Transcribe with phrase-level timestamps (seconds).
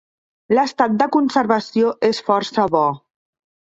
[0.57, 2.85] L'estat de conservació és força bo.